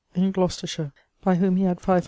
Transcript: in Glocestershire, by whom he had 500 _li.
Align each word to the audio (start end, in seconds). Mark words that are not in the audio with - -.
in 0.15 0.31
Glocestershire, 0.33 0.93
by 1.23 1.35
whom 1.35 1.57
he 1.57 1.63
had 1.65 1.79
500 1.79 1.97
_li. 1.99 1.99